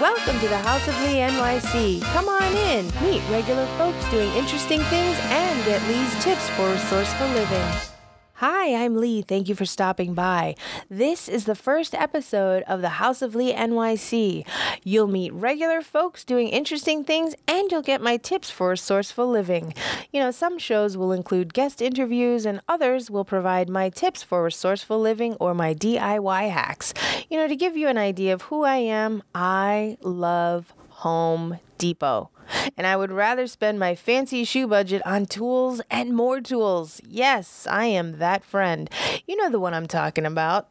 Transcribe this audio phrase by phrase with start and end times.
[0.00, 2.02] Welcome to the House of Lee NYC.
[2.12, 7.26] Come on in, meet regular folks doing interesting things, and get Lee's tips for resourceful
[7.28, 7.95] living.
[8.40, 9.22] Hi, I'm Lee.
[9.22, 10.56] Thank you for stopping by.
[10.90, 14.46] This is the first episode of the House of Lee NYC.
[14.84, 19.72] You'll meet regular folks doing interesting things and you'll get my tips for resourceful living.
[20.12, 24.44] You know, some shows will include guest interviews and others will provide my tips for
[24.44, 26.92] resourceful living or my DIY hacks.
[27.30, 32.30] You know, to give you an idea of who I am, I love Home Depot.
[32.76, 37.00] And I would rather spend my fancy shoe budget on tools and more tools.
[37.04, 38.88] Yes, I am that friend.
[39.26, 40.68] You know the one I'm talking about.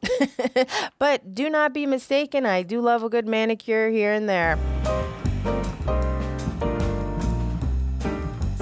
[1.00, 4.58] but do not be mistaken, I do love a good manicure here and there.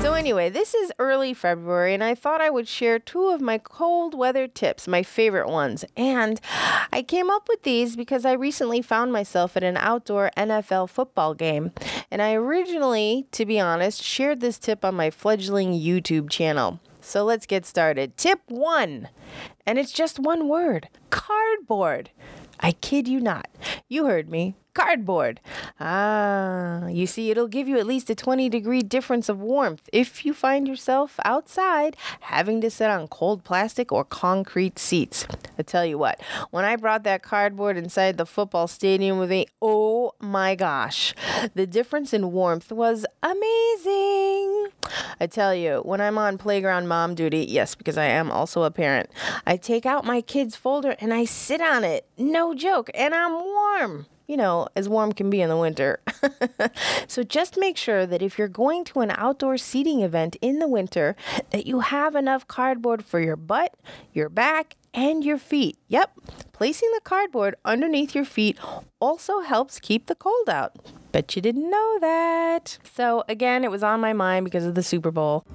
[0.03, 3.57] So, anyway, this is early February, and I thought I would share two of my
[3.57, 5.85] cold weather tips, my favorite ones.
[5.95, 6.41] And
[6.91, 11.33] I came up with these because I recently found myself at an outdoor NFL football
[11.33, 11.71] game.
[12.13, 16.79] And I originally, to be honest, shared this tip on my fledgling YouTube channel.
[17.01, 18.17] So let's get started.
[18.17, 19.09] Tip one,
[19.65, 22.11] and it's just one word cardboard.
[22.59, 23.47] I kid you not.
[23.89, 25.39] You heard me cardboard.
[25.79, 30.25] Ah, you see, it'll give you at least a 20 degree difference of warmth if
[30.25, 35.27] you find yourself outside having to sit on cold plastic or concrete seats.
[35.57, 39.47] I tell you what, when I brought that cardboard inside the football stadium with me,
[39.61, 41.13] oh my gosh,
[41.53, 44.67] the difference in warmth was amazing.
[45.19, 48.71] I tell you, when I'm on playground mom duty, yes, because I am also a
[48.71, 49.09] parent,
[49.45, 52.05] I take out my kid's folder and I sit on it.
[52.17, 52.89] No joke.
[52.93, 56.01] And I'm warm you know, as warm can be in the winter.
[57.07, 60.67] so just make sure that if you're going to an outdoor seating event in the
[60.67, 61.15] winter,
[61.51, 63.75] that you have enough cardboard for your butt,
[64.13, 65.77] your back, and your feet.
[65.87, 66.11] Yep,
[66.51, 68.57] placing the cardboard underneath your feet
[68.99, 70.77] also helps keep the cold out.
[71.11, 72.77] Bet you didn't know that.
[72.93, 75.45] So, again, it was on my mind because of the Super Bowl.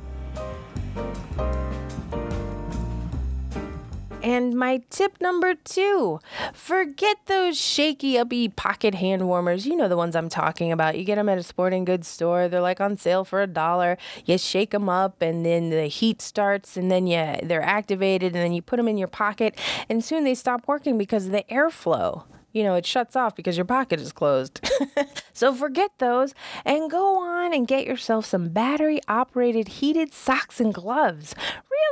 [4.23, 6.21] And my tip number two
[6.53, 9.65] forget those shaky, uppy pocket hand warmers.
[9.65, 10.99] You know the ones I'm talking about.
[10.99, 13.97] You get them at a sporting goods store, they're like on sale for a dollar.
[14.25, 18.43] You shake them up, and then the heat starts, and then you, they're activated, and
[18.43, 19.57] then you put them in your pocket,
[19.89, 23.56] and soon they stop working because of the airflow you know, it shuts off because
[23.56, 24.60] your pocket is closed.
[25.32, 30.72] so forget those and go on and get yourself some battery operated heated socks and
[30.72, 31.34] gloves.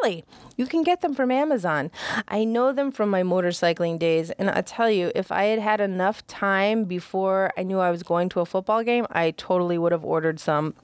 [0.02, 0.24] Really,
[0.56, 1.90] you can get them from Amazon.
[2.28, 5.80] I know them from my motorcycling days, and I tell you, if I had had
[5.80, 9.92] enough time before I knew I was going to a football game, I totally would
[9.92, 10.74] have ordered some.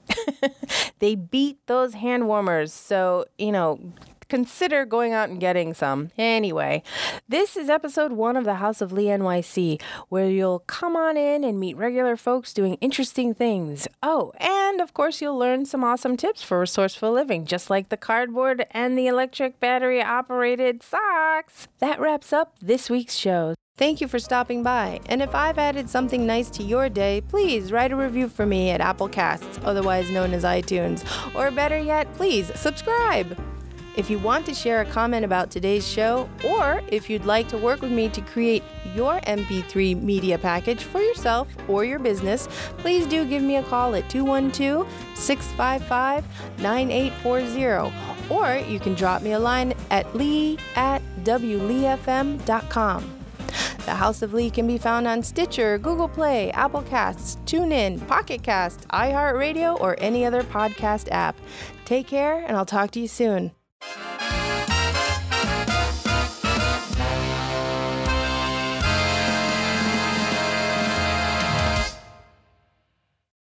[0.99, 2.71] they beat those hand warmers.
[2.73, 3.79] So, you know,
[4.33, 6.09] consider going out and getting some.
[6.17, 6.81] Anyway,
[7.29, 9.79] this is episode one of the House of Lee NYC,
[10.09, 13.87] where you'll come on in and meet regular folks doing interesting things.
[14.01, 17.95] Oh, and of course, you'll learn some awesome tips for resourceful living, just like the
[17.95, 21.67] cardboard and the electric battery operated socks.
[21.77, 23.53] That wraps up this week's show.
[23.77, 24.99] Thank you for stopping by.
[25.05, 28.71] And if I've added something nice to your day, please write a review for me
[28.71, 31.05] at Apple Casts, otherwise known as iTunes.
[31.35, 33.37] Or better yet, please subscribe.
[33.95, 37.57] If you want to share a comment about today's show, or if you'd like to
[37.57, 38.63] work with me to create
[38.95, 43.93] your MP3 media package for yourself or your business, please do give me a call
[43.95, 46.25] at 212 655
[46.59, 47.93] 9840.
[48.29, 52.39] Or you can drop me a line at lee at wleefm.com.
[53.85, 58.41] The House of Lee can be found on Stitcher, Google Play, Apple Casts, TuneIn, Pocket
[58.41, 61.35] Cast, iHeartRadio, or any other podcast app.
[61.83, 63.51] Take care, and I'll talk to you soon.